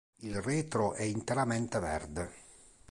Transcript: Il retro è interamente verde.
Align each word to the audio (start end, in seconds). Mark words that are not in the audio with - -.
Il 0.21 0.41
retro 0.41 0.93
è 0.95 1.03
interamente 1.03 1.77
verde. 1.77 2.33